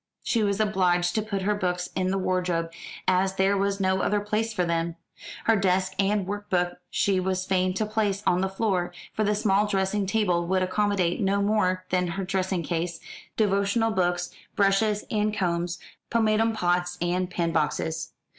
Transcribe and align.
She 0.23 0.41
was 0.41 0.59
obliged 0.59 1.13
to 1.13 1.21
put 1.21 1.43
her 1.43 1.53
books 1.53 1.89
in 1.95 2.07
the 2.07 2.17
wardrobe, 2.17 2.71
as 3.07 3.35
there 3.35 3.55
was 3.55 3.79
no 3.79 4.01
other 4.01 4.19
place 4.19 4.51
for 4.51 4.65
them. 4.65 4.95
Her 5.43 5.55
desk 5.55 5.93
and 5.99 6.25
workbox 6.25 6.77
she 6.89 7.19
was 7.19 7.45
fain 7.45 7.75
to 7.75 7.85
place 7.85 8.23
on 8.25 8.41
the 8.41 8.49
floor, 8.49 8.91
for 9.13 9.23
the 9.23 9.35
small 9.35 9.67
dressing 9.67 10.07
table 10.07 10.47
would 10.47 10.63
accommodate 10.63 11.21
no 11.21 11.39
more 11.39 11.85
than 11.91 12.07
her 12.07 12.23
dressing 12.23 12.63
case, 12.63 12.99
devotional 13.37 13.91
books, 13.91 14.31
brushes 14.55 15.05
and 15.11 15.37
combs, 15.37 15.77
pomatum 16.09 16.53
pots, 16.55 16.97
and 16.99 17.29
pinboxes. 17.29 18.09